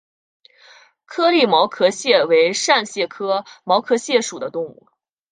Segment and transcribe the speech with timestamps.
[1.05, 4.87] 颗粒毛壳蟹为扇蟹科毛壳蟹属的动物。